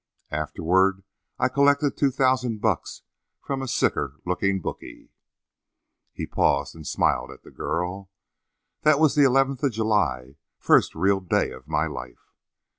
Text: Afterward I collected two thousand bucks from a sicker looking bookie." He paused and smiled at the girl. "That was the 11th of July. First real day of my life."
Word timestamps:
Afterward 0.31 1.03
I 1.37 1.47
collected 1.47 1.95
two 1.95 2.09
thousand 2.09 2.57
bucks 2.59 3.03
from 3.39 3.61
a 3.61 3.67
sicker 3.67 4.15
looking 4.25 4.59
bookie." 4.59 5.11
He 6.11 6.25
paused 6.25 6.73
and 6.73 6.87
smiled 6.87 7.29
at 7.29 7.43
the 7.43 7.51
girl. 7.51 8.09
"That 8.81 8.99
was 8.99 9.13
the 9.13 9.21
11th 9.21 9.61
of 9.61 9.73
July. 9.73 10.37
First 10.57 10.95
real 10.95 11.19
day 11.19 11.51
of 11.51 11.67
my 11.67 11.85
life." 11.85 12.31